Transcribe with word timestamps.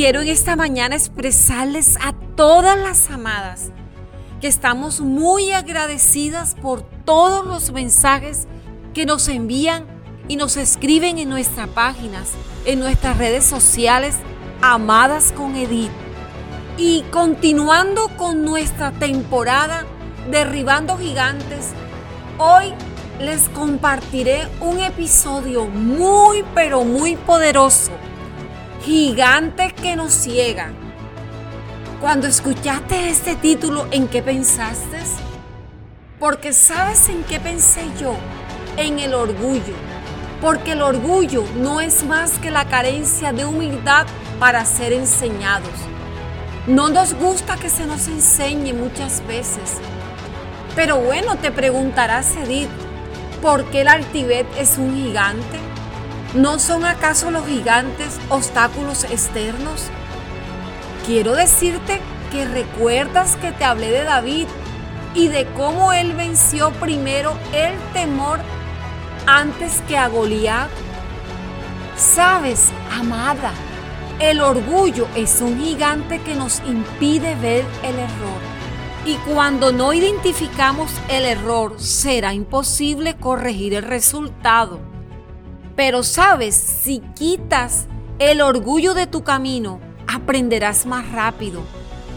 quiero 0.00 0.22
en 0.22 0.28
esta 0.28 0.56
mañana 0.56 0.96
expresarles 0.96 1.98
a 2.00 2.14
todas 2.34 2.78
las 2.78 3.10
amadas 3.10 3.70
que 4.40 4.46
estamos 4.46 5.02
muy 5.02 5.52
agradecidas 5.52 6.54
por 6.54 6.80
todos 7.04 7.44
los 7.44 7.70
mensajes 7.72 8.48
que 8.94 9.04
nos 9.04 9.28
envían 9.28 9.84
y 10.26 10.36
nos 10.36 10.56
escriben 10.56 11.18
en 11.18 11.28
nuestras 11.28 11.68
páginas, 11.68 12.30
en 12.64 12.78
nuestras 12.78 13.18
redes 13.18 13.44
sociales, 13.44 14.16
Amadas 14.62 15.32
con 15.32 15.54
Edith. 15.54 15.92
Y 16.78 17.02
continuando 17.10 18.08
con 18.16 18.42
nuestra 18.42 18.92
temporada 18.92 19.84
Derribando 20.30 20.96
Gigantes, 20.96 21.72
hoy 22.38 22.72
les 23.20 23.50
compartiré 23.50 24.48
un 24.60 24.80
episodio 24.80 25.66
muy 25.66 26.42
pero 26.54 26.84
muy 26.84 27.16
poderoso 27.16 27.92
Gigante 28.82 29.74
que 29.74 29.94
nos 29.94 30.10
ciega. 30.10 30.72
Cuando 32.00 32.26
escuchaste 32.26 33.10
este 33.10 33.36
título, 33.36 33.86
¿en 33.90 34.08
qué 34.08 34.22
pensaste? 34.22 34.96
Porque 36.18 36.54
sabes 36.54 37.10
en 37.10 37.22
qué 37.24 37.38
pensé 37.38 37.82
yo, 38.00 38.14
en 38.78 38.98
el 38.98 39.12
orgullo. 39.12 39.74
Porque 40.40 40.72
el 40.72 40.80
orgullo 40.80 41.44
no 41.56 41.82
es 41.82 42.04
más 42.04 42.38
que 42.38 42.50
la 42.50 42.64
carencia 42.68 43.34
de 43.34 43.44
humildad 43.44 44.06
para 44.38 44.64
ser 44.64 44.94
enseñados. 44.94 45.68
No 46.66 46.88
nos 46.88 47.12
gusta 47.12 47.56
que 47.56 47.68
se 47.68 47.84
nos 47.84 48.08
enseñe 48.08 48.72
muchas 48.72 49.26
veces. 49.26 49.76
Pero 50.74 50.96
bueno, 50.96 51.36
te 51.36 51.50
preguntarás, 51.50 52.34
Edith, 52.36 52.70
¿por 53.42 53.66
qué 53.66 53.82
el 53.82 53.88
altivez 53.88 54.46
es 54.58 54.78
un 54.78 54.94
gigante? 54.94 55.69
¿No 56.34 56.60
son 56.60 56.84
acaso 56.84 57.32
los 57.32 57.44
gigantes 57.44 58.20
obstáculos 58.28 59.02
externos? 59.02 59.86
Quiero 61.04 61.34
decirte 61.34 62.00
que 62.30 62.44
recuerdas 62.44 63.34
que 63.34 63.50
te 63.50 63.64
hablé 63.64 63.90
de 63.90 64.04
David 64.04 64.46
y 65.12 65.26
de 65.26 65.44
cómo 65.56 65.92
él 65.92 66.12
venció 66.12 66.70
primero 66.74 67.36
el 67.52 67.74
temor 67.92 68.38
antes 69.26 69.82
que 69.88 69.98
a 69.98 70.06
Goliat. 70.06 70.70
Sabes, 71.96 72.68
amada, 72.96 73.50
el 74.20 74.40
orgullo 74.40 75.08
es 75.16 75.40
un 75.40 75.60
gigante 75.60 76.20
que 76.20 76.36
nos 76.36 76.60
impide 76.60 77.34
ver 77.34 77.64
el 77.82 77.98
error. 77.98 78.40
Y 79.04 79.16
cuando 79.32 79.72
no 79.72 79.92
identificamos 79.92 80.92
el 81.08 81.24
error, 81.24 81.80
será 81.80 82.34
imposible 82.34 83.16
corregir 83.16 83.74
el 83.74 83.82
resultado. 83.82 84.89
Pero 85.80 86.02
sabes, 86.02 86.54
si 86.56 86.98
quitas 87.14 87.86
el 88.18 88.42
orgullo 88.42 88.92
de 88.92 89.06
tu 89.06 89.24
camino, 89.24 89.80
aprenderás 90.06 90.84
más 90.84 91.10
rápido 91.10 91.62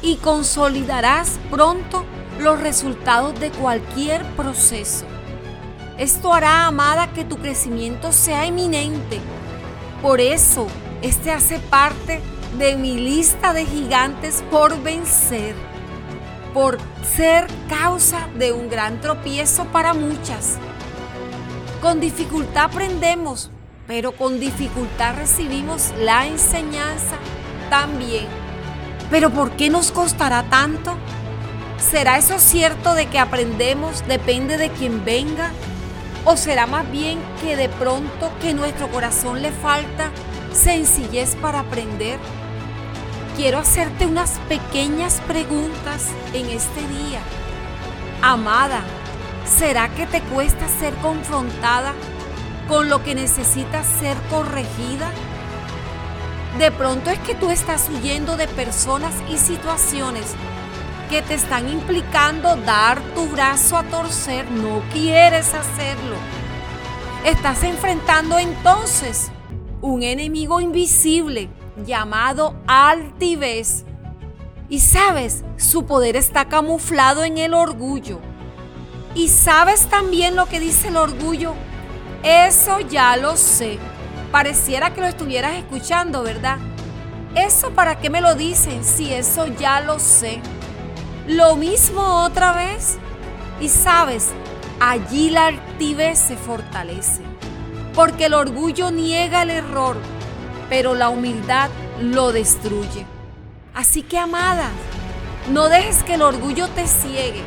y 0.00 0.14
consolidarás 0.18 1.40
pronto 1.50 2.04
los 2.38 2.60
resultados 2.60 3.40
de 3.40 3.50
cualquier 3.50 4.22
proceso. 4.36 5.06
Esto 5.98 6.32
hará, 6.32 6.66
amada, 6.66 7.12
que 7.12 7.24
tu 7.24 7.36
crecimiento 7.38 8.12
sea 8.12 8.46
eminente. 8.46 9.18
Por 10.02 10.20
eso, 10.20 10.68
este 11.02 11.32
hace 11.32 11.58
parte 11.58 12.20
de 12.58 12.76
mi 12.76 12.94
lista 12.94 13.54
de 13.54 13.66
gigantes 13.66 14.44
por 14.52 14.80
vencer, 14.84 15.56
por 16.54 16.78
ser 17.02 17.48
causa 17.68 18.28
de 18.38 18.52
un 18.52 18.70
gran 18.70 19.00
tropiezo 19.00 19.64
para 19.64 19.94
muchas. 19.94 20.60
Con 21.80 22.00
dificultad 22.00 22.64
aprendemos, 22.64 23.50
pero 23.86 24.10
con 24.10 24.40
dificultad 24.40 25.14
recibimos 25.14 25.92
la 26.00 26.26
enseñanza 26.26 27.16
también. 27.70 28.26
Pero 29.10 29.30
¿por 29.30 29.52
qué 29.52 29.70
nos 29.70 29.92
costará 29.92 30.42
tanto? 30.50 30.96
¿Será 31.78 32.18
eso 32.18 32.40
cierto 32.40 32.94
de 32.94 33.06
que 33.06 33.20
aprendemos 33.20 34.06
depende 34.08 34.58
de 34.58 34.70
quien 34.70 35.04
venga? 35.04 35.52
¿O 36.24 36.36
será 36.36 36.66
más 36.66 36.90
bien 36.90 37.20
que 37.40 37.56
de 37.56 37.68
pronto 37.68 38.32
que 38.42 38.54
nuestro 38.54 38.90
corazón 38.90 39.40
le 39.40 39.52
falta 39.52 40.10
sencillez 40.52 41.36
para 41.36 41.60
aprender? 41.60 42.18
Quiero 43.36 43.58
hacerte 43.58 44.04
unas 44.04 44.40
pequeñas 44.48 45.22
preguntas 45.28 46.06
en 46.34 46.46
este 46.46 46.80
día. 46.80 47.20
Amada, 48.20 48.82
¿Será 49.56 49.88
que 49.88 50.06
te 50.06 50.20
cuesta 50.20 50.68
ser 50.68 50.94
confrontada 50.96 51.94
con 52.68 52.88
lo 52.88 53.02
que 53.02 53.14
necesitas 53.14 53.86
ser 53.86 54.16
corregida? 54.30 55.10
De 56.58 56.70
pronto 56.70 57.10
es 57.10 57.18
que 57.20 57.34
tú 57.34 57.50
estás 57.50 57.88
huyendo 57.88 58.36
de 58.36 58.46
personas 58.46 59.14
y 59.28 59.38
situaciones 59.38 60.34
que 61.08 61.22
te 61.22 61.34
están 61.34 61.68
implicando 61.68 62.56
dar 62.56 63.00
tu 63.14 63.26
brazo 63.28 63.76
a 63.76 63.84
torcer. 63.84 64.50
No 64.50 64.82
quieres 64.92 65.54
hacerlo. 65.54 66.16
Estás 67.24 67.62
enfrentando 67.62 68.38
entonces 68.38 69.30
un 69.80 70.02
enemigo 70.02 70.60
invisible 70.60 71.48
llamado 71.84 72.54
altivez. 72.66 73.84
Y 74.68 74.80
sabes, 74.80 75.44
su 75.56 75.86
poder 75.86 76.16
está 76.16 76.48
camuflado 76.48 77.24
en 77.24 77.38
el 77.38 77.54
orgullo. 77.54 78.20
¿Y 79.14 79.28
sabes 79.28 79.86
también 79.86 80.36
lo 80.36 80.46
que 80.46 80.60
dice 80.60 80.88
el 80.88 80.96
orgullo? 80.96 81.54
Eso 82.22 82.80
ya 82.80 83.16
lo 83.16 83.36
sé. 83.36 83.78
Pareciera 84.30 84.92
que 84.92 85.00
lo 85.00 85.06
estuvieras 85.06 85.54
escuchando, 85.54 86.22
¿verdad? 86.22 86.58
¿Eso 87.34 87.70
para 87.70 87.98
qué 87.98 88.10
me 88.10 88.20
lo 88.20 88.34
dicen 88.34 88.84
si 88.84 89.12
eso 89.12 89.46
ya 89.46 89.80
lo 89.80 89.98
sé? 89.98 90.40
Lo 91.26 91.56
mismo 91.56 92.24
otra 92.24 92.52
vez. 92.52 92.98
Y 93.60 93.68
sabes, 93.68 94.28
allí 94.80 95.30
la 95.30 95.46
altivez 95.46 96.18
se 96.18 96.36
fortalece. 96.36 97.22
Porque 97.94 98.26
el 98.26 98.34
orgullo 98.34 98.90
niega 98.90 99.42
el 99.42 99.50
error, 99.50 99.96
pero 100.68 100.94
la 100.94 101.08
humildad 101.08 101.70
lo 102.00 102.32
destruye. 102.32 103.06
Así 103.74 104.02
que, 104.02 104.18
amada, 104.18 104.68
no 105.50 105.68
dejes 105.68 106.02
que 106.02 106.14
el 106.14 106.22
orgullo 106.22 106.68
te 106.68 106.86
ciegue 106.86 107.42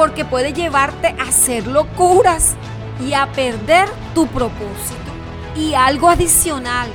porque 0.00 0.24
puede 0.24 0.54
llevarte 0.54 1.14
a 1.18 1.24
hacer 1.24 1.66
locuras 1.66 2.54
y 3.06 3.12
a 3.12 3.30
perder 3.32 3.86
tu 4.14 4.26
propósito. 4.28 4.96
Y 5.54 5.74
algo 5.74 6.08
adicional, 6.08 6.88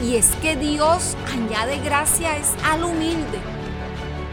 y 0.00 0.14
es 0.14 0.28
que 0.40 0.54
Dios 0.54 1.16
añade 1.34 1.78
gracia 1.78 2.36
es 2.36 2.52
al 2.64 2.84
humilde, 2.84 3.40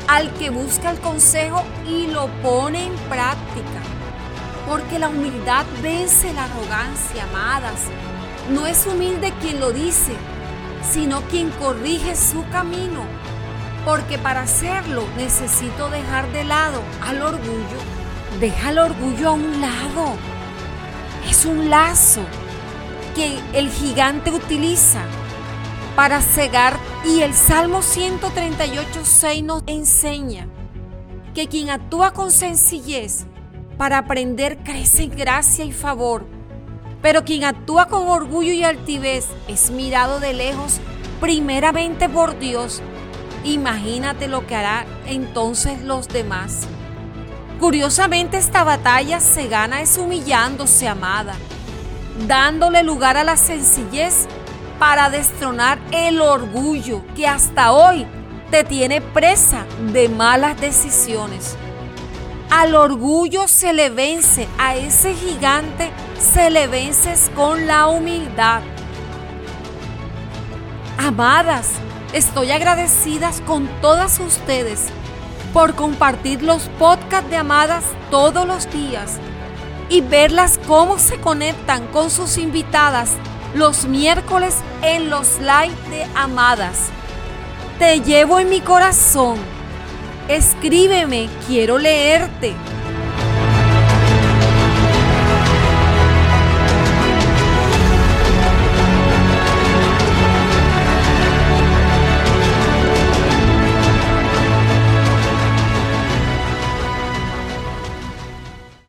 al 0.07 0.31
que 0.33 0.51
busca 0.51 0.91
el 0.91 0.99
consejo 0.99 1.63
y 1.87 2.05
lo 2.05 2.27
pone 2.43 2.85
en 2.85 2.95
práctica. 3.09 3.81
Porque 4.67 4.99
la 4.99 5.09
humildad 5.09 5.65
vence 5.81 6.31
la 6.31 6.43
arrogancia, 6.43 7.23
amadas. 7.23 7.81
No 8.51 8.67
es 8.67 8.85
humilde 8.85 9.33
quien 9.41 9.59
lo 9.59 9.71
dice, 9.71 10.13
sino 10.87 11.21
quien 11.31 11.49
corrige 11.49 12.15
su 12.15 12.47
camino. 12.49 13.01
Porque 13.85 14.19
para 14.19 14.41
hacerlo 14.41 15.03
necesito 15.17 15.89
dejar 15.89 16.31
de 16.31 16.43
lado 16.43 16.83
al 17.01 17.23
orgullo 17.23 17.98
Deja 18.37 18.69
el 18.69 18.79
orgullo 18.79 19.29
a 19.29 19.31
un 19.33 19.59
lado. 19.59 20.13
Es 21.29 21.45
un 21.45 21.69
lazo 21.69 22.21
que 23.15 23.37
el 23.53 23.69
gigante 23.69 24.31
utiliza 24.31 25.01
para 25.95 26.21
cegar 26.21 26.77
y 27.05 27.21
el 27.21 27.33
Salmo 27.33 27.79
138.6 27.79 29.43
nos 29.43 29.63
enseña 29.67 30.47
que 31.33 31.47
quien 31.47 31.69
actúa 31.69 32.13
con 32.13 32.31
sencillez 32.31 33.25
para 33.77 33.97
aprender 33.97 34.57
crece 34.63 35.03
en 35.03 35.11
gracia 35.11 35.65
y 35.65 35.73
favor, 35.73 36.25
pero 37.01 37.25
quien 37.25 37.43
actúa 37.43 37.87
con 37.87 38.07
orgullo 38.07 38.53
y 38.53 38.63
altivez 38.63 39.27
es 39.49 39.71
mirado 39.71 40.21
de 40.21 40.33
lejos 40.33 40.79
primeramente 41.19 42.07
por 42.07 42.39
Dios. 42.39 42.81
Imagínate 43.43 44.29
lo 44.29 44.47
que 44.47 44.55
hará 44.55 44.85
entonces 45.05 45.81
los 45.81 46.07
demás. 46.07 46.67
Curiosamente 47.59 48.37
esta 48.37 48.63
batalla 48.63 49.19
se 49.19 49.49
gana 49.49 49.81
es 49.81 49.97
humillándose, 49.97 50.87
amada, 50.87 51.35
dándole 52.25 52.83
lugar 52.83 53.17
a 53.17 53.25
la 53.25 53.35
sencillez 53.35 54.27
para 54.79 55.09
destronar 55.09 55.77
el 55.91 56.21
orgullo 56.21 57.03
que 57.17 57.27
hasta 57.27 57.73
hoy 57.73 58.07
te 58.49 58.63
tiene 58.63 59.01
presa 59.01 59.65
de 59.91 60.07
malas 60.07 60.59
decisiones. 60.61 61.57
Al 62.49 62.75
orgullo 62.75 63.49
se 63.49 63.73
le 63.73 63.89
vence, 63.89 64.47
a 64.57 64.77
ese 64.77 65.13
gigante 65.13 65.91
se 66.17 66.49
le 66.49 66.67
vences 66.67 67.29
con 67.35 67.67
la 67.67 67.87
humildad. 67.87 68.61
Amadas, 70.97 71.71
estoy 72.13 72.51
agradecidas 72.51 73.41
con 73.41 73.67
todas 73.81 74.17
ustedes 74.21 74.93
por 75.53 75.75
compartir 75.75 76.43
los 76.43 76.63
podcasts 76.79 77.29
de 77.29 77.37
Amadas 77.37 77.83
todos 78.09 78.45
los 78.45 78.71
días 78.71 79.17
y 79.89 80.01
verlas 80.01 80.59
cómo 80.67 80.99
se 80.99 81.19
conectan 81.19 81.87
con 81.87 82.09
sus 82.09 82.37
invitadas 82.37 83.11
los 83.55 83.85
miércoles 83.85 84.57
en 84.83 85.09
los 85.09 85.39
live 85.39 85.75
de 85.89 86.05
Amadas. 86.15 86.89
Te 87.79 88.01
llevo 88.01 88.39
en 88.39 88.49
mi 88.49 88.61
corazón. 88.61 89.37
Escríbeme, 90.27 91.29
quiero 91.47 91.77
leerte. 91.77 92.53